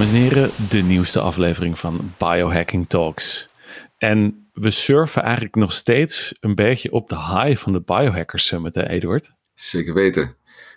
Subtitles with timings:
[0.00, 3.50] dames en heren, de nieuwste aflevering van Biohacking Talks.
[3.98, 8.74] En we surfen eigenlijk nog steeds een beetje op de high van de Biohacker Summit,
[8.74, 9.32] hè Eduard?
[9.54, 10.36] Zeker weten.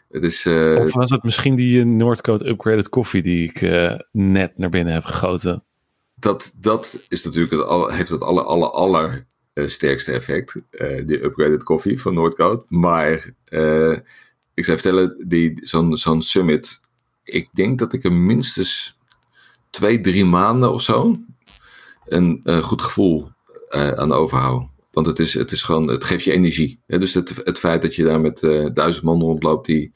[0.09, 0.79] Het is, uh...
[0.79, 4.93] Of was het misschien die uh, Noordcoat Upgraded Coffee die ik uh, net naar binnen
[4.93, 5.63] heb gegoten?
[6.15, 10.61] Dat, dat is natuurlijk het al, heeft het aller, aller, aller sterkste effect,
[11.05, 12.65] die Upgraded Coffee van Noordcoat.
[12.69, 13.33] Maar
[14.53, 16.79] ik zou vertellen, die, zo'n, zo'n summit,
[17.23, 19.01] ik denk dat ik er minstens
[19.73, 21.15] twee, drie maanden of zo
[22.05, 23.27] een goed gevoel
[23.69, 24.71] aan overhoud.
[24.91, 26.79] Want het, is, het, is gewoon, het geeft je energie.
[26.87, 29.91] Dus het, het feit dat je daar met uh, duizend man rondloopt die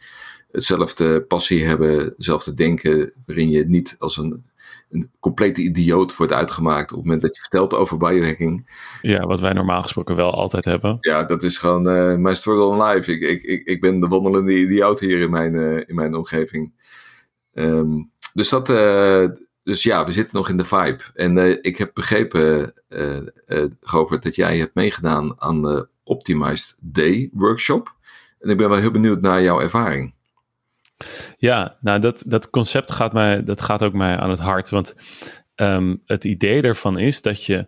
[0.52, 4.46] hetzelfde passie hebben, hetzelfde denken, waarin je niet als een,
[4.90, 8.70] een complete idioot wordt uitgemaakt op het moment dat je vertelt over biohacking.
[9.02, 10.98] Ja, wat wij normaal gesproken wel altijd hebben.
[11.00, 13.12] Ja, dat is gewoon uh, mijn struggle in life.
[13.12, 16.74] Ik, ik, ik, ik ben de wandelende idioot hier in mijn, uh, in mijn omgeving.
[17.54, 18.70] Um, dus dat,
[19.68, 21.04] dus ja, we zitten nog in de vibe.
[21.14, 23.70] En uh, ik heb begrepen, uh,
[24.22, 27.96] dat jij hebt meegedaan aan de Optimized Day workshop.
[28.40, 30.14] En ik ben wel heel benieuwd naar jouw ervaring.
[31.38, 34.70] Ja, nou dat, dat concept gaat, mij, dat gaat ook mij aan het hart.
[34.70, 34.96] Want
[35.56, 37.68] um, het idee daarvan is dat je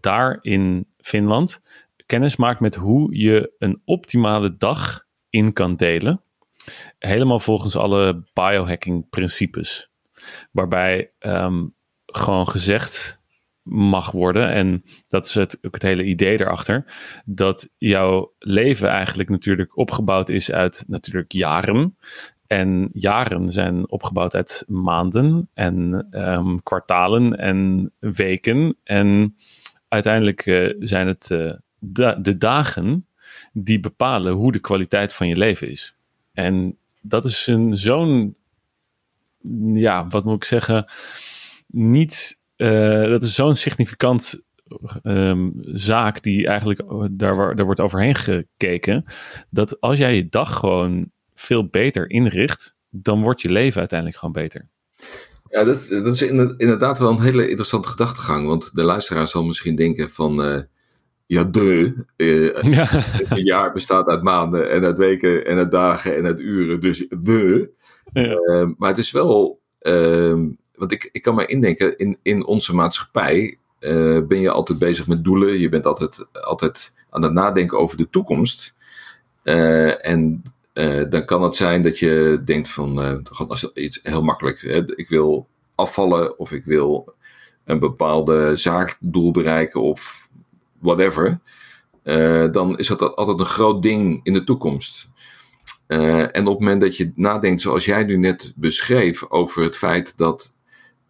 [0.00, 1.62] daar in Finland
[2.06, 6.20] kennis maakt met hoe je een optimale dag in kan delen.
[6.98, 9.90] Helemaal volgens alle biohacking principes.
[10.50, 11.74] Waarbij um,
[12.06, 13.24] gewoon gezegd
[13.62, 16.84] mag worden, en dat is het, ook het hele idee erachter,
[17.24, 21.96] dat jouw leven eigenlijk natuurlijk opgebouwd is uit natuurlijk jaren.
[22.46, 28.76] En jaren zijn opgebouwd uit maanden en um, kwartalen en weken.
[28.84, 29.36] En
[29.88, 33.06] uiteindelijk uh, zijn het da de dagen
[33.52, 35.96] die bepalen hoe de kwaliteit van je leven is.
[36.32, 38.36] En dat is zo'n
[39.72, 40.90] ja, wat moet ik zeggen,
[41.66, 44.46] niet, uh, dat is zo'n significant
[45.02, 49.04] um, zaak die eigenlijk daar, daar wordt overheen gekeken,
[49.50, 54.34] dat als jij je dag gewoon veel beter inricht, dan wordt je leven uiteindelijk gewoon
[54.34, 54.68] beter.
[55.48, 59.76] Ja, dat, dat is inderdaad wel een hele interessante gedachtegang, want de luisteraar zal misschien
[59.76, 60.44] denken van...
[60.44, 60.60] Uh,
[61.28, 61.94] ja, de.
[62.16, 62.88] Uh, ja.
[63.28, 66.80] Een jaar bestaat uit maanden en uit weken en uit dagen en uit uren.
[66.80, 67.70] Dus de.
[68.16, 70.36] Uh, maar het is wel, uh,
[70.74, 75.06] want ik, ik kan me indenken, in, in onze maatschappij uh, ben je altijd bezig
[75.06, 75.58] met doelen.
[75.58, 78.74] Je bent altijd, altijd aan het nadenken over de toekomst.
[79.44, 80.42] Uh, en
[81.08, 85.46] dan kan het zijn dat je denkt van, als iets heel makkelijk, hè, ik wil
[85.74, 87.14] afvallen of ik wil
[87.64, 90.28] een bepaalde zaakdoel bereiken of
[90.78, 91.38] whatever.
[92.52, 95.08] dan is dat altijd een groot ding in de toekomst.
[95.88, 99.76] Uh, en op het moment dat je nadenkt, zoals jij nu net beschreef, over het
[99.76, 100.52] feit dat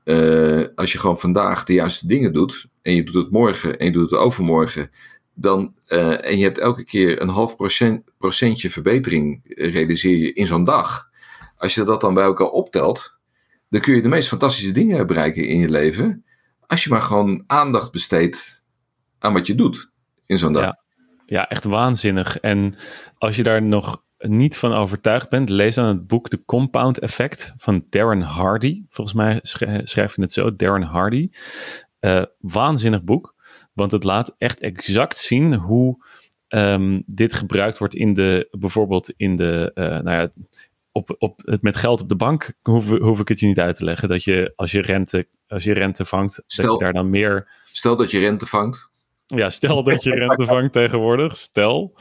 [0.05, 3.87] uh, als je gewoon vandaag de juiste dingen doet, en je doet het morgen en
[3.87, 4.91] je doet het overmorgen,
[5.35, 10.47] dan, uh, en je hebt elke keer een half procent, procentje verbetering, realiseer je in
[10.47, 11.11] zo'n dag.
[11.57, 13.19] Als je dat dan bij elkaar optelt,
[13.69, 16.25] dan kun je de meest fantastische dingen bereiken in je leven,
[16.67, 18.63] als je maar gewoon aandacht besteedt
[19.19, 19.91] aan wat je doet
[20.27, 20.75] in zo'n dag.
[21.27, 22.39] Ja, echt waanzinnig.
[22.39, 22.75] En
[23.19, 27.55] als je daar nog niet van overtuigd bent, lees dan het boek The Compound Effect
[27.57, 28.83] van Darren Hardy.
[28.89, 29.39] Volgens mij
[29.85, 31.31] schrijf je het zo, Darren Hardy.
[32.01, 33.35] Uh, waanzinnig boek,
[33.73, 36.05] want het laat echt exact zien hoe
[36.49, 40.33] um, dit gebruikt wordt in de, bijvoorbeeld in de, uh, nou ja,
[40.93, 43.77] op, op het met geld op de bank hoef, hoef ik het je niet uit
[43.77, 44.09] te leggen.
[44.09, 47.49] Dat je als je rente, als je rente vangt, stel, dat je daar dan meer...
[47.73, 48.89] Stel dat je rente vangt.
[49.27, 51.99] Ja, stel dat je rente vangt tegenwoordig, stel.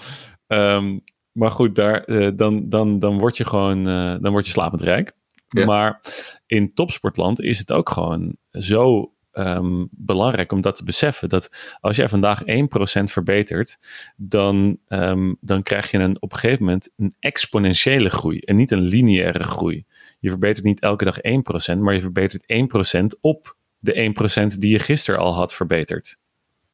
[0.47, 1.03] Um,
[1.35, 4.81] maar goed, daar, uh, dan, dan, dan word je gewoon uh, dan word je slapend
[4.81, 5.13] rijk.
[5.47, 5.65] Ja.
[5.65, 6.01] Maar
[6.45, 11.29] in topsportland is het ook gewoon zo um, belangrijk om dat te beseffen.
[11.29, 11.49] Dat
[11.79, 12.43] als jij vandaag 1%
[13.03, 13.77] verbetert,
[14.15, 18.71] dan, um, dan krijg je een, op een gegeven moment een exponentiële groei en niet
[18.71, 19.85] een lineaire groei.
[20.19, 21.17] Je verbetert niet elke dag
[21.75, 22.43] 1%, maar je verbetert
[23.17, 24.13] 1% op de
[24.53, 26.17] 1% die je gisteren al had verbeterd.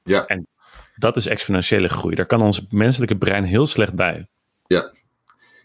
[0.03, 0.25] Ja.
[0.25, 0.47] En
[0.95, 2.15] dat is exponentiële groei.
[2.15, 4.27] Daar kan ons menselijke brein heel slecht bij.
[4.71, 4.91] Ja,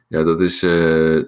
[0.08, 0.62] ja dat is.
[0.62, 1.22] Uh,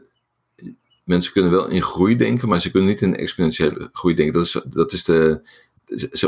[1.04, 4.34] mensen kunnen wel in groei denken, maar ze kunnen niet in exponentiële groei denken.
[4.34, 5.40] Dat is, dat is de.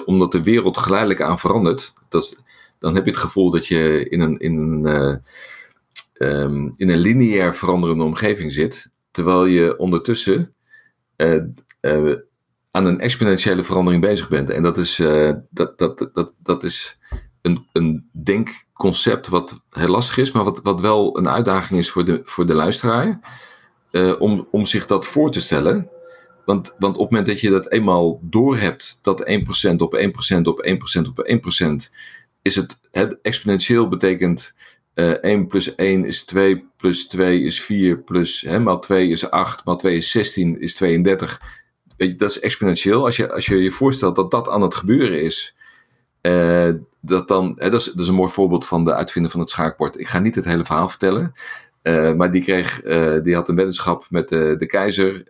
[0.04, 2.42] Omdat de wereld geleidelijk aan verandert, dat,
[2.78, 5.16] dan heb je het gevoel dat je in een, in een, uh,
[6.42, 10.54] um, in een lineair veranderende omgeving zit, terwijl je ondertussen
[11.16, 11.42] uh,
[12.70, 14.50] aan een exponentiële verandering bezig bent.
[14.50, 14.96] En dat is,
[15.50, 16.98] dat, dat, dat, dat is
[17.42, 22.04] een, een denkconcept wat heel lastig is, maar wat, wat wel een uitdaging is voor
[22.04, 23.20] de, voor de luisteraar.
[23.90, 25.88] Uh, om, om zich dat voor te stellen.
[26.44, 29.24] want, want op het moment dat je dat eenmaal doorhebt, dat
[29.70, 31.90] 1% op 1% op 1% op 1%,
[32.42, 34.54] is het, het exponentieel betekent
[34.94, 39.30] uh, 1 plus 1 is 2, plus 2 is 4, plus hè, maal 2 is
[39.30, 41.40] 8, maal 2 is 16, is 32.
[41.96, 43.04] Weet je, dat is exponentieel.
[43.04, 45.54] Als je, als je je voorstelt dat dat aan het gebeuren is,
[46.22, 46.70] uh,
[47.00, 49.98] dat dan, hè, dat, is, een mooi voorbeeld van de uitvinder van het schaakbord.
[49.98, 51.32] Ik ga niet het hele verhaal vertellen.
[51.82, 55.24] Uh, maar die, kreeg, uh, die had een weddenschap met de, keizer.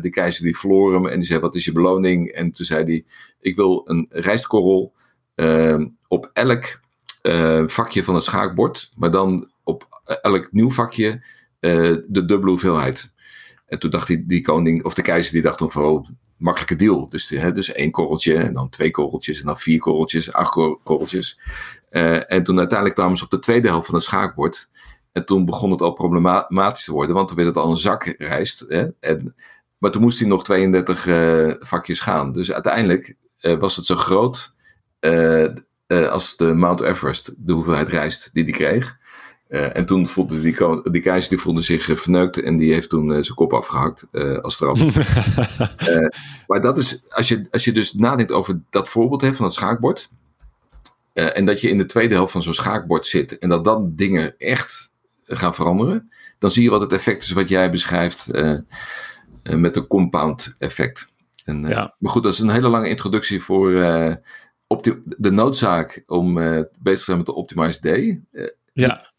[0.00, 2.28] De keizer die verloor hem en die zei: Wat is je beloning?
[2.32, 3.04] En toen zei hij:
[3.40, 4.92] Ik wil een rijstkorrel
[6.08, 6.80] op elk
[7.66, 11.22] vakje van het schaakbord, maar dan op elk nieuw vakje
[11.60, 13.14] de dubbele hoeveelheid.
[13.66, 16.06] En toen dacht die, die koning, of de keizer, die dacht van: oh,
[16.36, 17.08] makkelijke deal.
[17.08, 20.52] Dus, hè, dus één korreltje, en dan twee korreltjes, en dan vier korreltjes, acht
[20.82, 21.40] korreltjes.
[22.26, 24.68] en toen uiteindelijk kwamen ze op de tweede helft van het schaakbord.
[25.12, 28.04] En toen begon het al problematisch te worden, want toen werd het al een zak
[28.18, 28.64] rijst.
[28.68, 28.86] Hè?
[29.00, 29.34] En,
[29.78, 32.32] maar toen moest hij nog 32 uh, eh, vakjes gaan.
[32.32, 34.54] Dus uiteindelijk uh, was het zo groot
[35.88, 38.98] als de Mount Everest, de hoeveelheid rijst die hij kreeg.
[39.48, 40.56] En toen voelde die,
[40.90, 44.06] die keizer die voelde zich verneukt en die heeft toen zijn kop afgehakt
[44.42, 44.80] als straf.
[46.46, 49.54] maar dat is, als je, als je dus nadenkt over dat voorbeeld hè, van het
[49.54, 50.10] schaakbord.
[51.12, 54.34] en dat je in de tweede helft van zo'n schaakbord zit en dat dan dingen
[54.38, 54.92] echt
[55.24, 58.30] gaan veranderen, dan zie je wat het effect is wat jij beschrijft
[59.42, 61.14] met een compound effect.
[61.44, 61.94] En, ja.
[61.98, 63.70] Maar goed, dat is een hele lange introductie voor
[65.02, 66.34] de noodzaak om
[66.80, 68.22] bezig te zijn met de Optimized Day.
[68.72, 69.14] ja.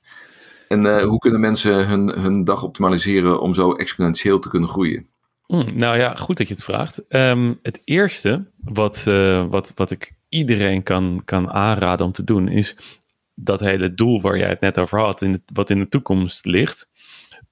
[0.68, 5.08] En hoe kunnen mensen hun, hun dag optimaliseren om zo exponentieel te kunnen groeien?
[5.46, 7.04] Hmm, nou ja, goed dat je het vraagt.
[7.10, 9.04] Um, het eerste wat,
[9.50, 12.78] wat, wat ik iedereen kan, kan aanraden om te doen is
[13.36, 16.92] dat hele doel waar jij het net over had, in wat in de toekomst ligt,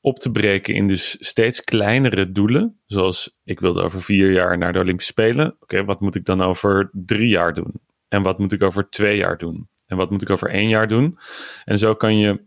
[0.02, 2.80] op te breken in dus steeds kleinere doelen.
[2.86, 5.56] Zoals ik wilde over vier jaar naar de Olympische Spelen.
[5.60, 7.74] Oké, wat moet ik dan over drie jaar doen?
[8.08, 9.68] En wat moet ik over twee jaar doen?
[9.86, 11.18] En wat moet ik over één jaar doen?
[11.66, 12.42] En zo kan je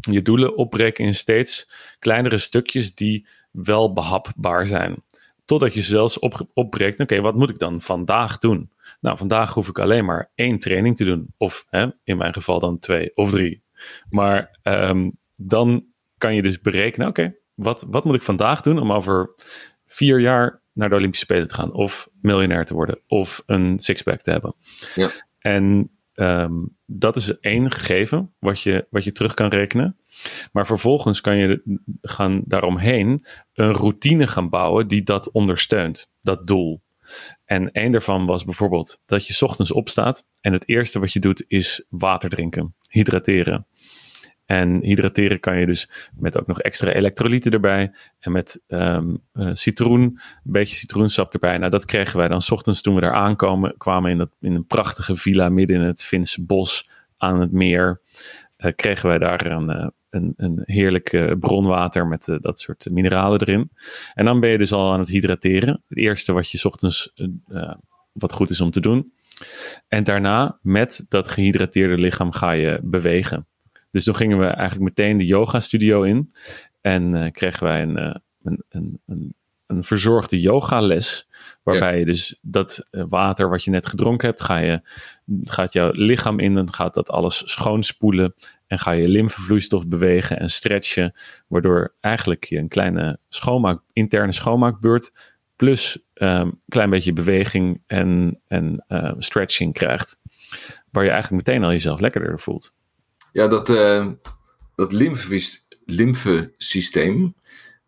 [0.00, 5.04] je doelen opbreken in steeds kleinere stukjes die wel behapbaar zijn.
[5.44, 8.70] Totdat je zelfs op, opbreekt, oké, wat moet ik dan vandaag doen?
[9.00, 11.34] Nou, vandaag hoef ik alleen maar één training te doen.
[11.36, 13.62] Of hè, in mijn geval dan twee of drie.
[14.10, 15.84] Maar um, dan
[16.18, 19.34] kan je dus berekenen, oké, wat, wat moet ik vandaag doen om over
[19.86, 21.72] vier jaar naar de Olympische Spelen te gaan?
[21.72, 23.00] Of miljonair te worden?
[23.06, 24.54] Of een sixpack te hebben?
[24.94, 25.08] Ja.
[25.38, 29.96] En um, dat is één gegeven wat je, wat je terug kan rekenen.
[30.52, 36.84] Maar vervolgens kan je gaan daaromheen een routine gaan bouwen die dat ondersteunt, dat doel.
[37.44, 41.44] En één daarvan was bijvoorbeeld dat je ochtends opstaat en het eerste wat je doet
[41.48, 43.66] is water drinken, hydrateren.
[44.46, 47.92] En hydrateren kan je dus met ook nog extra elektrolyten erbij.
[48.18, 51.58] En met um, uh, citroen, een beetje citroensap erbij.
[51.58, 53.74] Nou, dat kregen wij dan s ochtends toen we daar aankomen.
[53.78, 58.00] Kwamen in, dat, in een prachtige villa midden in het Finse bos aan het meer.
[58.58, 63.70] Uh, kregen wij daar een, uh, een, een heerlijk bronwater met dat soort mineralen erin.
[64.14, 65.82] En dan ben je dus al aan het hydrateren.
[65.88, 67.12] Het eerste wat je ochtends
[67.48, 67.74] uh,
[68.12, 69.12] wat goed is om te doen.
[69.88, 73.46] En daarna met dat gehydrateerde lichaam ga je bewegen.
[73.96, 76.30] Dus toen gingen we eigenlijk meteen de yoga studio in.
[76.80, 79.34] En kregen wij een, een, een, een,
[79.66, 81.28] een verzorgde yogales.
[81.62, 81.98] Waarbij ja.
[81.98, 84.80] je dus dat water wat je net gedronken hebt, ga je,
[85.44, 88.34] gaat jouw lichaam in en gaat dat alles schoonspoelen.
[88.66, 91.14] En ga je lymfevloeistof bewegen en stretchen,
[91.46, 95.12] waardoor eigenlijk je een kleine schoonmaak, interne schoonmaakbeurt
[95.56, 100.20] plus een um, klein beetje beweging en, en uh, stretching krijgt.
[100.90, 102.74] Waar je eigenlijk meteen al jezelf lekkerder voelt.
[103.36, 104.06] Ja, dat, uh,
[104.74, 104.92] dat
[105.84, 107.34] lymfesysteem,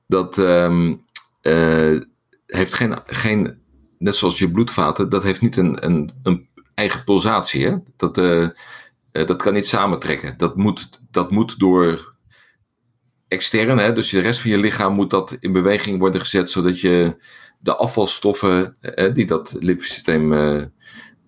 [0.06, 1.04] dat um,
[1.42, 2.00] uh,
[2.46, 3.58] heeft geen, geen,
[3.98, 7.66] net zoals je bloedvaten, dat heeft niet een, een, een eigen pulsatie.
[7.66, 7.76] Hè?
[7.96, 8.48] Dat, uh,
[9.12, 10.38] dat kan niet samentrekken.
[10.38, 12.14] Dat moet, dat moet door
[13.28, 13.92] extern, hè?
[13.92, 17.22] dus de rest van je lichaam moet dat in beweging worden gezet, zodat je
[17.58, 18.76] de afvalstoffen
[19.12, 20.32] die dat lymfesysteem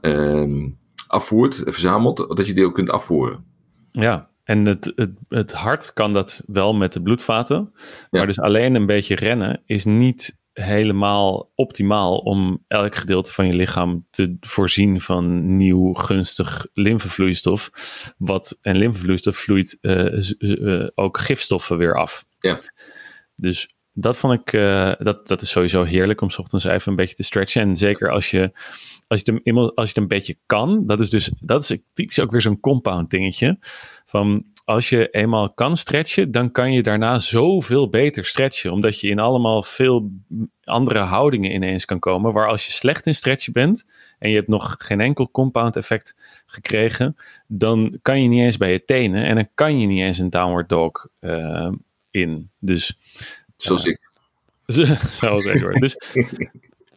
[0.01, 0.67] uh,
[1.07, 3.50] afvoert, verzamelt, dat je die ook kunt afvoeren.
[3.93, 7.73] Ja, en het, het, het hart kan dat wel met de bloedvaten,
[8.11, 13.55] maar dus alleen een beetje rennen is niet helemaal optimaal om elk gedeelte van je
[13.55, 17.71] lichaam te voorzien van nieuw gunstig lymfevloeistof.
[18.19, 22.27] Wat, en lymfevloeistof vloeit uh, uh, ook gifstoffen weer af.
[22.39, 22.59] Ja.
[23.35, 26.97] Dus dat vond ik, uh, dat, dat is sowieso heerlijk om s ochtends even een
[26.97, 27.63] beetje te stretchen.
[27.63, 28.53] En zeker als je,
[29.07, 30.87] als je, het, als je het een beetje kan.
[30.87, 33.59] Dat is dus, dat is typisch ook weer zo'n compound dingetje.
[34.07, 38.73] Van als je eenmaal kan stretchen, dan kan je daarna zoveel beter stretchen.
[38.73, 40.11] Omdat je in allemaal veel
[40.65, 42.33] andere houdingen ineens kan komen.
[42.33, 46.17] Waar als je slecht in stretchen bent en je hebt nog geen enkel compound effect
[46.47, 47.17] gekregen,
[47.47, 50.31] dan kan je niet eens bij je tenen en dan kan je niet eens een
[50.31, 51.73] downward dog uh,
[52.11, 52.51] in.
[52.59, 52.99] Dus,
[53.63, 54.11] Zoals ik.
[55.21, 55.81] Zoals Eduard.
[55.81, 55.97] dus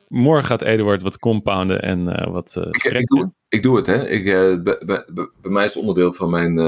[0.08, 3.86] morgen gaat Eduard wat compounden en uh, wat uh, ik, ik, doe, ik doe het,
[3.86, 4.10] hè.
[4.10, 4.24] Ik,
[4.63, 6.60] bij, bij, bij, mij is het onderdeel van mijn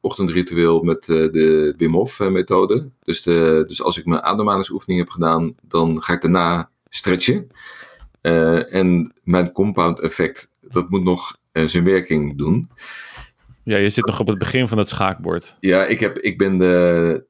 [0.00, 2.90] ochtendritueel met de Wim Hof methode.
[3.04, 7.48] Dus, de, dus als ik mijn ademhalingsoefening heb gedaan, dan ga ik daarna stretchen.
[8.70, 12.68] en mijn compound effect, dat moet nog zijn werking doen.
[13.62, 15.56] Ja, je zit nog op het begin van het schaakbord.
[15.60, 17.24] Ja, ik, heb, ik ben de,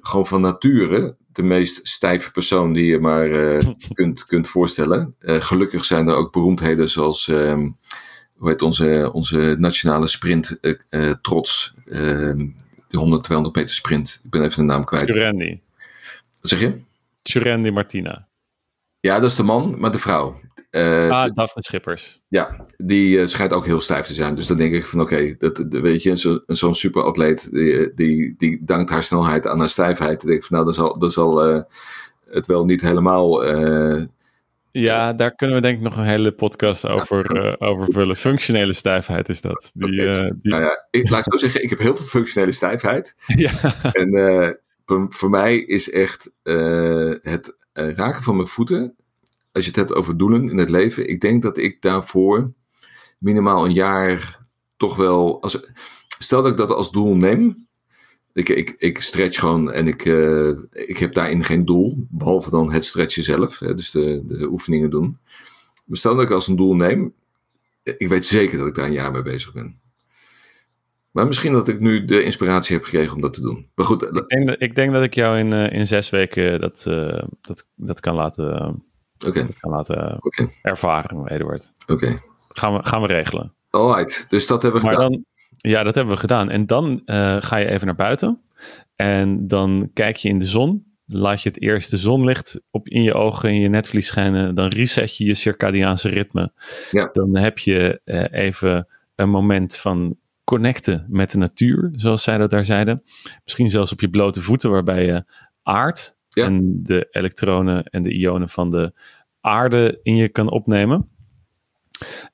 [0.00, 3.62] gewoon van nature de meest stijve persoon die je maar uh,
[3.92, 5.14] kunt, kunt voorstellen.
[5.20, 7.54] Uh, gelukkig zijn er ook beroemdheden zoals uh,
[8.34, 10.58] hoe heet onze, onze nationale sprint
[10.90, 11.74] uh, trots.
[11.84, 12.46] Ehm,
[12.88, 14.20] de 100, 200 meter sprint.
[14.24, 15.04] Ik ben even de naam kwijt.
[15.04, 15.60] Churendi.
[16.40, 16.78] Wat zeg je?
[17.22, 18.28] Churendi Martina.
[19.00, 20.40] Ja, dat is de man, maar de vrouw.
[20.70, 22.20] Uh, ah, Daphne Schippers.
[22.28, 24.34] Ja, die uh, schijnt ook heel stijf te zijn.
[24.34, 28.60] Dus dan denk ik van oké, dat, weet je, zo'n zo superatleet die, die, die
[28.64, 30.20] dankt haar snelheid aan haar stijfheid.
[30.20, 31.62] Dan denk ik van nou, dan zal, dan zal uh,
[32.30, 33.44] het wel niet helemaal...
[34.70, 37.56] ja, daar kunnen we denk ik nog een hele podcast over, ja.
[37.58, 38.16] over vullen.
[38.16, 39.70] Functionele stijfheid is dat.
[39.74, 40.30] Die, okay.
[40.42, 40.52] die...
[40.52, 43.14] Nou ja, ik, laat ik zo zeggen, ik heb heel veel functionele stijfheid.
[43.26, 43.50] ja.
[43.92, 44.58] En
[45.08, 46.30] voor mij is echt
[47.20, 48.96] het raken van mijn voeten
[49.56, 52.52] als je het hebt over doelen in het leven, ik denk dat ik daarvoor
[53.18, 54.46] minimaal een jaar
[54.76, 55.42] toch wel.
[55.42, 55.60] Als,
[56.18, 57.66] stel dat ik dat als doel neem.
[58.32, 62.72] Ik, ik, ik stretch gewoon en ik, uh, ik heb daarin geen doel, behalve dan
[62.72, 65.18] het stretchen zelf, hè, dus de, de oefeningen doen.
[65.84, 67.14] Maar stel dat ik als een doel neem,
[67.82, 69.80] ik weet zeker dat ik daar een jaar mee bezig ben.
[71.10, 73.68] Maar misschien dat ik nu de inspiratie heb gekregen om dat te doen.
[73.74, 74.02] Maar goed.
[74.02, 78.00] Ik denk dat ik, dat jou in, uh, in zes weken dat, uh, dat, dat
[78.00, 78.84] kan laten
[79.18, 79.28] Oké.
[79.28, 79.48] Okay.
[79.50, 80.18] gaan laten
[80.62, 81.72] ervaren, Eduard.
[81.86, 82.18] Oké.
[82.48, 83.54] Gaan, we, gaan we regelen.
[83.70, 85.12] Alright, dus dat hebben we maar gedaan.
[85.12, 85.24] Dan,
[85.56, 86.50] ja, dat hebben we gedaan.
[86.50, 88.40] En dan uh, ga je even naar buiten.
[88.96, 90.94] En dan kijk je in de zon.
[91.06, 94.54] Laat je het eerste zonlicht op in je ogen, in je netvlies schijnen.
[94.54, 96.52] Dan reset je je circadiaanse ritme.
[96.90, 97.08] Ja.
[97.12, 102.50] Dan heb je uh, even een moment van connecten met de natuur, zoals zij dat
[102.50, 103.02] daar zeiden.
[103.44, 105.24] Misschien zelfs op je blote voeten, waarbij je
[105.62, 106.44] aardt ja.
[106.44, 108.92] en de elektronen en de ionen van de
[109.40, 111.10] aarde in je kan opnemen.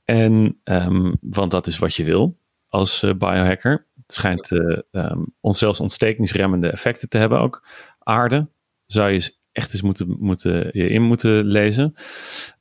[0.05, 3.87] En, um, want dat is wat je wil als uh, biohacker.
[4.03, 7.67] Het schijnt uh, um, ons zelfs ontstekingsremmende effecten te hebben ook.
[7.99, 8.49] Aarde
[8.87, 11.93] zou je echt eens moeten, moeten, je in moeten lezen.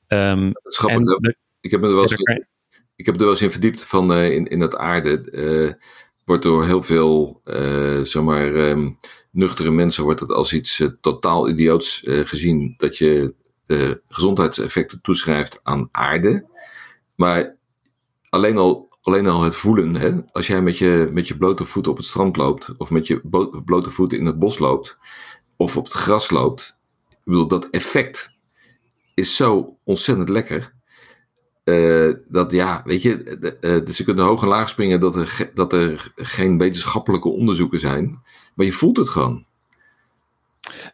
[0.07, 0.51] Um.
[0.51, 2.47] De, ik, heb me er wel eens in,
[2.95, 5.77] ik heb er wel eens in verdiept van uh, in, in dat aarde.
[6.25, 7.41] Wordt door heel veel,
[8.03, 8.97] zomaar, um,
[9.31, 12.73] nuchtere mensen wordt het als iets uh, totaal idioots uh, gezien.
[12.77, 13.33] Dat je
[14.07, 16.45] gezondheidseffecten toeschrijft aan aarde.
[17.15, 17.55] Maar
[18.29, 20.11] alleen al, alleen al het voelen, hè?
[20.31, 23.21] als jij met je, met je blote voeten op het strand loopt, of met je
[23.65, 24.97] blote voeten in het bos loopt,
[25.55, 26.79] of op het gras loopt.
[27.09, 28.35] Ik bedoel, dat effect
[29.13, 30.73] is zo ontzettend lekker.
[31.63, 35.51] Uh, dat ja, weet je, uh, dus je kunt hoog en laag springen dat er,
[35.53, 38.19] dat er geen wetenschappelijke onderzoeken zijn,
[38.55, 39.45] maar je voelt het gewoon.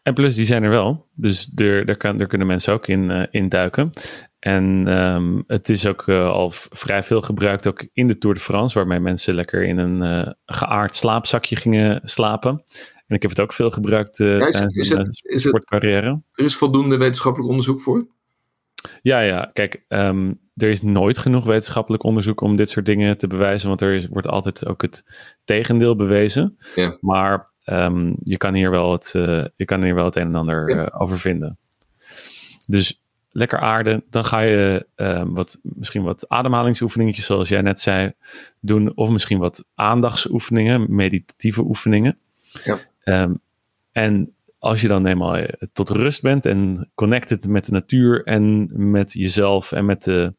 [0.02, 3.10] En plus, die zijn er wel, dus er, daar, kan, daar kunnen mensen ook in,
[3.10, 3.90] uh, in duiken.
[4.38, 4.64] En
[4.98, 9.00] um, het is ook al vrij veel gebruikt, ook in de Tour de France, waarmee
[9.00, 12.62] mensen lekker in een geaard slaapzakje gingen slapen.
[13.06, 16.10] En ik heb het ook veel gebruikt ja, is het, is het, is sportcarrière.
[16.10, 18.06] Het, er is voldoende wetenschappelijk onderzoek voor?
[19.02, 19.50] Ja, ja.
[19.52, 23.80] Kijk, um, er is nooit genoeg wetenschappelijk onderzoek om dit soort dingen te bewijzen, want
[23.80, 25.04] er is, wordt altijd ook het
[25.44, 26.58] tegendeel bewezen.
[26.74, 26.96] Ja.
[27.00, 30.34] Maar um, je, kan hier wel het, uh, je kan hier wel het een en
[30.34, 30.76] ander ja.
[30.76, 31.58] uh, over vinden.
[32.66, 38.12] Dus lekker aarde, dan ga je um, wat, misschien wat ademhalingsoefeningetjes, zoals jij net zei,
[38.60, 38.96] doen.
[38.96, 42.18] Of misschien wat aandachtsoefeningen, meditatieve oefeningen.
[42.64, 42.78] Ja.
[43.04, 43.40] Um,
[43.92, 49.12] en als je dan eenmaal tot rust bent en connected met de natuur en met
[49.12, 50.34] jezelf en met de,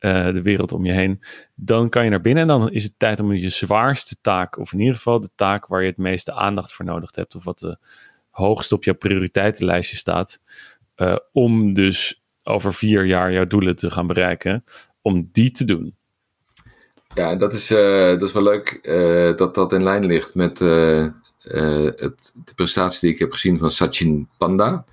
[0.00, 1.22] uh, de wereld om je heen,
[1.54, 4.72] dan kan je naar binnen en dan is het tijd om je zwaarste taak, of
[4.72, 7.58] in ieder geval de taak waar je het meeste aandacht voor nodig hebt, of wat
[7.58, 7.78] de
[8.30, 10.42] hoogste op jouw prioriteitenlijstje staat,
[10.96, 14.64] uh, om dus over vier jaar jouw doelen te gaan bereiken,
[15.02, 15.96] om die te doen.
[17.14, 18.78] Ja, dat is, dat is wel leuk
[19.36, 20.60] dat dat in lijn ligt met
[21.48, 24.84] uh, het, de prestatie die ik heb gezien van Sachin Panda.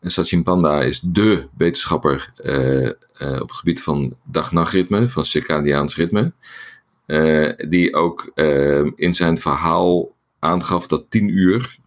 [0.00, 5.96] En Sachin Panda is dé wetenschapper uh, uh, op het gebied van dag-nachtritme, van circadiaans
[5.96, 6.32] ritme.
[7.68, 8.32] die ook
[8.96, 11.78] in zijn verhaal aangaf dat 10 uur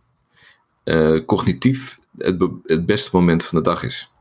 [1.26, 4.12] cognitief het, het beste moment van de dag is.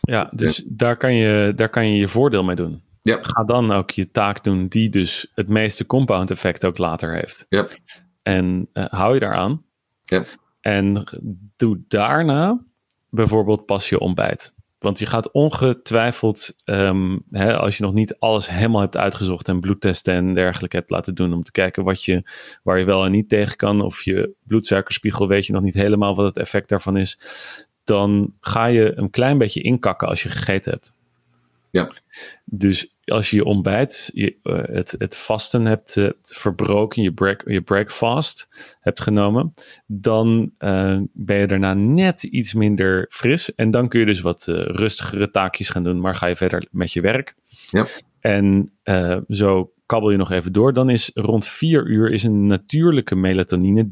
[0.00, 2.82] Ja, dus Daar, kan je, daar kan je je voordeel mee doen.
[3.00, 3.18] Ja.
[3.20, 7.46] Ga dan ook je taak doen die dus het meeste compound effect ook later heeft.
[7.48, 7.66] Ja.
[8.22, 9.64] En uh, hou je daaraan.
[10.02, 10.24] Ja.
[10.60, 11.04] En
[11.56, 12.64] doe daarna
[13.10, 14.56] bijvoorbeeld pas je ontbijt.
[14.78, 19.60] Want je gaat ongetwijfeld, um, hè, als je nog niet alles helemaal hebt uitgezocht en
[19.60, 22.30] bloedtesten en dergelijke hebt laten doen om te kijken wat je,
[22.62, 26.16] waar je wel en niet tegen kan, of je bloedsuikerspiegel weet je nog niet helemaal
[26.16, 27.20] wat het effect daarvan is,
[27.84, 30.94] dan ga je een klein beetje inkakken als je gegeten hebt.
[31.78, 31.90] Ja.
[32.44, 37.42] Dus als je je ontbijt, je, uh, het, het vasten hebt uh, verbroken, je, break,
[37.46, 38.48] je breakfast
[38.80, 39.54] hebt genomen,
[39.86, 43.54] dan uh, ben je daarna net iets minder fris.
[43.54, 46.92] En dan kun je dus wat rustigere taakjes gaan doen, maar ga je verder met
[46.92, 47.34] je werk.
[47.66, 47.86] Ja.
[48.20, 48.72] En
[49.28, 50.72] zo kabbel je nog even door.
[50.72, 53.90] Dan is rond vier uur is een natuurlijke melatonine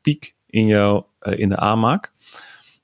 [0.00, 2.12] piek in, jou, in de aanmaak.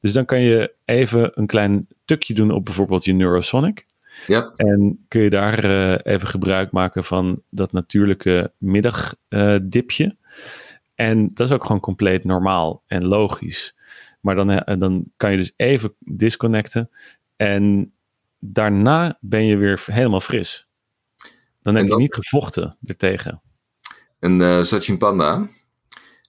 [0.00, 3.86] Dus dan kan je even een klein tukje doen op bijvoorbeeld je Neurosonic.
[4.26, 4.52] Ja.
[4.56, 10.16] En kun je daar uh, even gebruik maken van dat natuurlijke middagdipje.
[10.94, 13.76] En dat is ook gewoon compleet normaal en logisch.
[14.20, 16.90] Maar dan, uh, dan kan je dus even disconnecten.
[17.36, 17.92] En
[18.38, 20.68] daarna ben je weer helemaal fris.
[21.62, 23.42] Dan heb je niet gevochten ertegen.
[24.18, 25.48] En uh, Sachin Panda,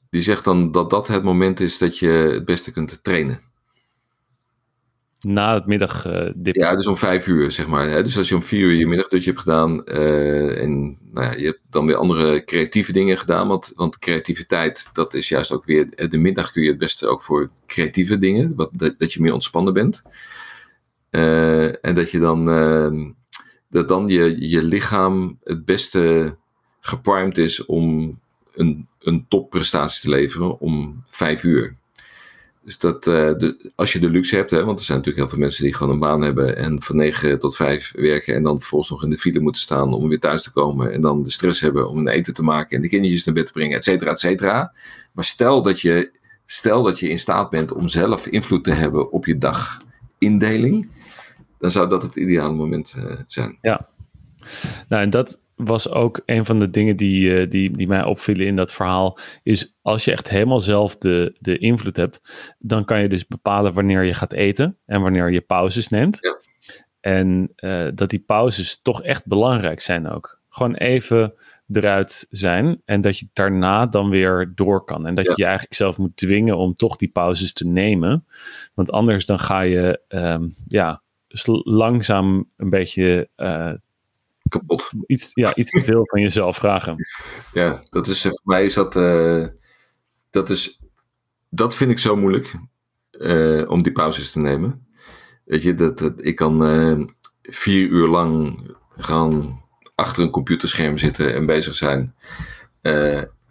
[0.09, 3.50] die zegt dan dat dat het moment is dat je het beste kunt trainen
[5.21, 6.55] na het middagdip.
[6.55, 7.89] ja, dus om vijf uur, zeg maar.
[7.89, 8.03] Hè?
[8.03, 11.45] Dus als je om vier uur je middagdutje hebt gedaan uh, en nou ja, je
[11.45, 16.09] hebt dan weer andere creatieve dingen gedaan, want, want creativiteit, dat is juist ook weer,
[16.09, 19.73] de middag kun je het beste ook voor creatieve dingen, wat, dat, je meer ontspannen
[19.73, 20.01] bent.
[21.81, 23.12] En dat je dan, uh,
[23.69, 26.36] dat dan je, je lichaam het beste
[26.79, 28.19] geprimed is om
[28.53, 31.79] een, een topprestatie te leveren om vijf uur.
[32.63, 35.45] Dus dat, de, als je de luxe hebt, hè, want er zijn natuurlijk heel veel
[35.45, 38.89] mensen die gewoon een baan hebben en van 9 tot 5 werken en dan vervolgens
[38.89, 41.62] nog in de file moeten staan om weer thuis te komen en dan de stress
[41.62, 44.12] hebben om een eten te maken en de kindertjes naar bed te brengen, et cetera,
[44.12, 44.74] et cetera.
[45.12, 46.12] Maar stel dat, je,
[46.45, 50.91] stel dat je in staat bent om zelf invloed te hebben op je dagindeling,
[51.60, 53.58] dan zou dat het ideale moment uh, zijn.
[53.62, 53.88] Ja,
[54.88, 58.45] nou en dat, was ook een van de dingen die, uh, die, die mij opvielen
[58.45, 59.19] in dat verhaal.
[59.43, 62.21] Is als je echt helemaal zelf de, de invloed hebt,
[62.60, 66.17] dan kan je dus bepalen wanneer je gaat eten en wanneer je pauzes neemt.
[66.21, 66.39] Ja.
[67.00, 70.39] En uh, dat die pauzes toch echt belangrijk zijn ook.
[70.50, 71.34] Gewoon even
[71.71, 75.06] eruit zijn en dat je daarna dan weer door kan.
[75.06, 75.32] En dat ja.
[75.32, 78.26] je je eigenlijk zelf moet dwingen om toch die pauzes te nemen.
[78.74, 81.02] Want anders dan ga je um, ja,
[81.63, 83.74] langzaam een beetje uh,
[84.51, 84.87] kapot.
[85.05, 86.95] Iets, ja, iets te veel van jezelf vragen.
[87.53, 89.47] Ja, dat is, voor mij is dat, uh,
[90.29, 90.81] dat is,
[91.49, 92.55] dat vind ik zo moeilijk,
[93.11, 94.87] uh, om die pauzes te nemen.
[95.45, 97.05] Weet je, dat, dat ik kan uh,
[97.41, 98.59] vier uur lang
[98.97, 99.61] gaan
[99.95, 102.15] achter een computerscherm zitten en bezig zijn.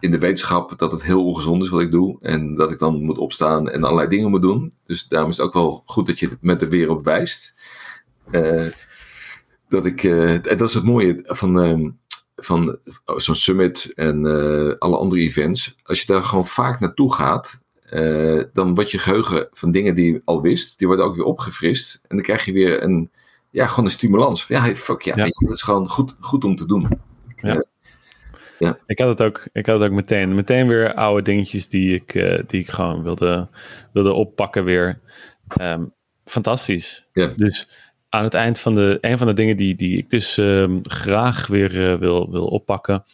[0.00, 2.18] in de wetenschap dat het heel ongezond is wat ik doe.
[2.20, 4.72] En dat ik dan moet opstaan en allerlei dingen moet doen.
[4.86, 7.52] Dus daarom is het ook wel goed dat je het met de weer op wijst
[9.70, 11.90] dat ik, uh, en dat is het mooie van, uh,
[12.37, 15.76] van zo'n summit en uh, alle andere events.
[15.83, 17.62] Als je daar gewoon vaak naartoe gaat,
[18.52, 22.00] dan wordt je geheugen van dingen die je al wist, die worden ook weer opgefrist.
[22.09, 23.11] En dan krijg je weer een,
[23.50, 24.46] ja, gewoon een stimulans.
[24.46, 25.24] Van, ja, fuck ja, ja.
[25.24, 26.88] Je, dat is gewoon goed, goed om te doen.
[27.37, 27.64] Ja.
[28.59, 28.78] Ja.
[28.87, 30.35] Ik had het ook, ik had het ook meteen.
[30.35, 32.12] Meteen weer oude dingetjes die ik,
[32.46, 33.48] die ik gewoon wilde,
[33.92, 35.00] wilde oppakken weer.
[35.61, 35.92] Um,
[36.24, 37.06] fantastisch.
[37.12, 37.33] Ja.
[37.37, 37.68] Dus
[38.11, 41.46] aan het eind van de, een van de dingen die, die ik dus um, graag
[41.46, 43.05] weer uh, wil, wil oppakken,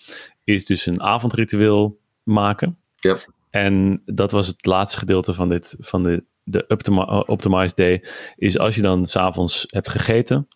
[0.44, 2.78] is dus een avondritueel maken.
[2.96, 3.16] Ja.
[3.50, 8.04] En dat was het laatste gedeelte van, dit, van de, de Optimi Optimized Day.
[8.36, 10.48] Is als je dan s'avonds hebt gegeten.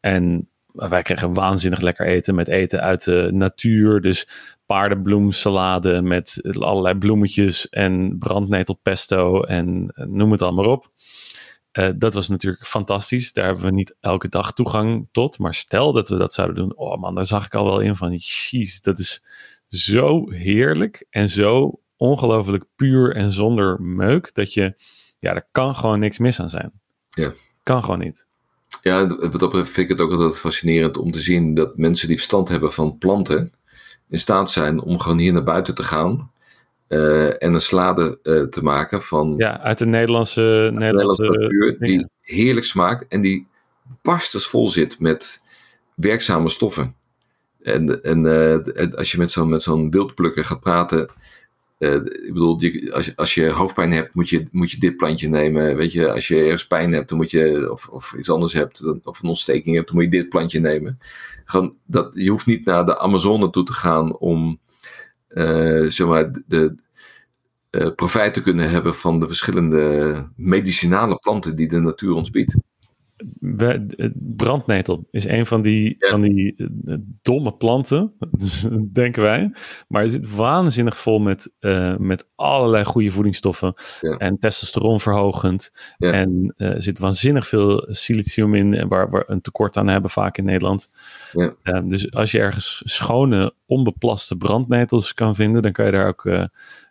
[0.00, 4.00] En wij kregen waanzinnig lekker eten met eten uit de natuur.
[4.00, 4.28] Dus
[4.66, 10.90] paardenbloemsalade met allerlei bloemetjes en brandnetelpesto en noem het allemaal op.
[11.78, 13.32] Uh, dat was natuurlijk fantastisch.
[13.32, 15.38] Daar hebben we niet elke dag toegang tot.
[15.38, 16.76] Maar stel dat we dat zouden doen.
[16.76, 18.14] Oh man, daar zag ik al wel in van.
[18.14, 19.24] Jeez, dat is
[19.68, 21.06] zo heerlijk.
[21.10, 24.34] En zo ongelooflijk puur en zonder meuk.
[24.34, 24.74] Dat je,
[25.18, 26.72] ja, er kan gewoon niks mis aan zijn.
[27.08, 27.32] Ja.
[27.62, 28.26] Kan gewoon niet.
[28.82, 32.08] Ja, wat dat betreft vind ik het ook altijd fascinerend om te zien dat mensen
[32.08, 33.52] die verstand hebben van planten.
[34.08, 36.30] in staat zijn om gewoon hier naar buiten te gaan.
[36.88, 39.34] Uh, en een salade uh, te maken van.
[39.36, 43.46] Ja, uit de Nederlandse, Nederlandse natuur, die heerlijk smaakt en die
[44.02, 45.40] barstens vol zit met
[45.94, 46.94] werkzame stoffen.
[47.62, 48.26] En, en,
[48.76, 51.10] en als je met zo'n met zo'n wildplukker gaat praten,
[51.78, 52.60] ik bedoel,
[52.92, 55.76] als, je, als je hoofdpijn hebt, moet je, moet je dit plantje nemen.
[55.76, 59.04] Weet je, als je ergens pijn hebt, dan moet je, of, of iets anders hebt,
[59.04, 60.98] of een ontsteking hebt, dan moet je dit plantje nemen.
[61.44, 64.58] Gewoon, dat, je hoeft niet naar de Amazone toe te gaan om
[65.88, 66.74] zeg maar, de,
[67.70, 72.56] uh, profijt te kunnen hebben van de verschillende medicinale planten die de natuur ons biedt
[74.36, 78.12] brandnetel is een van die, van die eh, domme planten,
[78.92, 79.52] denken wij.
[79.88, 83.74] Maar het zit waanzinnig vol met, uh, met allerlei goede voedingsstoffen.
[84.18, 85.72] En testosteronverhogend.
[85.98, 86.12] Ja.
[86.12, 90.38] En uh, er zit waanzinnig veel silicium in, waar we een tekort aan hebben vaak
[90.38, 90.94] in Nederland.
[91.32, 91.80] Ja.
[91.80, 96.24] dus als je ergens schone, onbeplaste brandnetels kan vinden, dan kan je daar ook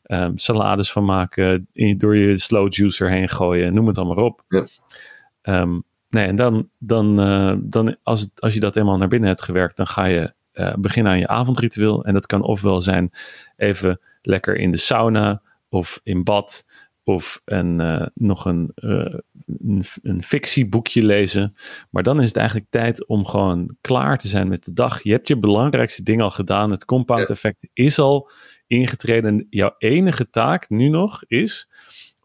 [0.04, 1.68] um, salades van maken.
[1.98, 4.44] door je slow juicer heen gooien, noem het allemaal op.
[4.48, 4.66] Ja.
[5.62, 5.84] Um,
[6.15, 9.41] Nee, en dan, dan, uh, dan als, het, als je dat eenmaal naar binnen hebt
[9.41, 12.06] gewerkt, dan ga je uh, beginnen aan je avondritueel.
[12.06, 13.12] En dat kan ofwel zijn
[13.58, 16.65] even lekker in de sauna of in bad
[17.04, 21.56] of een, uh, nog een, een, een, fictieboekje lezen.
[21.89, 25.04] Maar dan is het eigenlijk tijd om gewoon klaar te zijn met de dag.
[25.04, 26.71] Je hebt je belangrijkste ding al gedaan.
[26.71, 28.30] Het compound effect is al
[28.67, 29.47] ingetreden.
[29.49, 31.69] Jouw enige taak nu nog is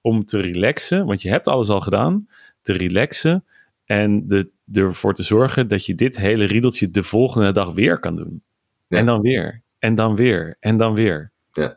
[0.00, 2.29] om te relaxen, want je hebt alles al gedaan,
[2.62, 3.44] te relaxen
[3.90, 8.16] en de, ervoor te zorgen dat je dit hele riedeltje de volgende dag weer kan
[8.16, 8.42] doen.
[8.88, 9.62] En dan weer.
[9.79, 10.57] En dan weer.
[10.61, 11.33] En dan weer.
[11.53, 11.76] Ja.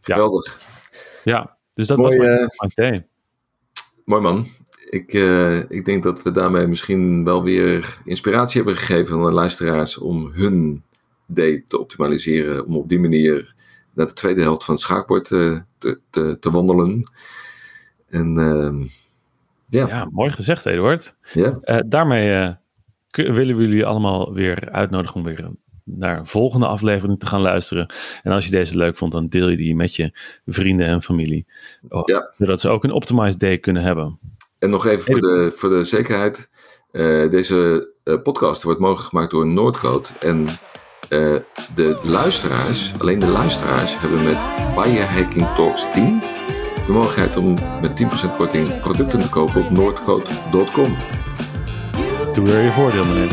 [0.00, 0.60] Geweldig.
[1.24, 2.98] Ja, dus dat was mijn, uh,
[4.04, 4.46] Mooi man.
[4.90, 9.32] Ik, uh, ik denk dat we daarmee misschien wel weer inspiratie hebben gegeven aan de
[9.32, 10.82] luisteraars om hun
[11.26, 12.66] day te optimaliseren.
[12.66, 13.54] Om op die manier
[13.94, 17.10] naar de tweede helft van het schaakbord te, te, te, te wandelen.
[18.08, 18.88] En uh,
[19.72, 19.86] ja.
[19.86, 21.16] ja, mooi gezegd, Eduard.
[21.32, 21.58] Ja.
[21.64, 25.50] Uh, daarmee uh, willen we jullie allemaal weer uitnodigen om weer
[25.84, 27.86] naar een volgende aflevering te gaan luisteren.
[28.22, 31.46] En als je deze leuk vond, dan deel je die met je vrienden en familie.
[31.88, 32.28] Oh, ja.
[32.32, 34.18] Zodat ze ook een optimized day kunnen hebben.
[34.58, 36.48] En nog even voor de, voor de zekerheid.
[36.92, 37.90] Uh, deze
[38.22, 40.12] podcast wordt mogelijk gemaakt door Noordcoat.
[40.20, 40.48] En
[41.74, 44.38] de luisteraars, alleen de luisteraars, hebben met
[44.74, 46.20] Biohacking Talks 10
[46.92, 50.96] de mogelijkheid om met 10% korting producten te kopen op noordcoat.com.
[52.32, 53.28] Doe er je voordeel mee.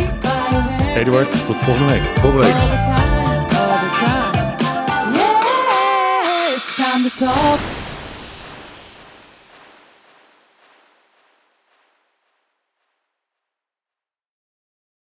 [0.95, 2.17] Eduard, tot volgende week.
[2.19, 2.55] Volgende week.
[5.13, 7.78] Yeah, it's time to talk.